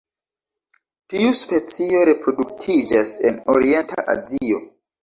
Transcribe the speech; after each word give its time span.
Tiu 1.13 1.35
specio 1.41 2.01
reproduktiĝas 2.11 3.17
en 3.33 3.41
orienta 3.59 4.11
Azio. 4.19 4.65